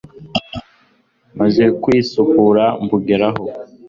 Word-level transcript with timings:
maze 1.39 1.63
kwisukura 1.81 2.65
mbugeraho 2.83 3.43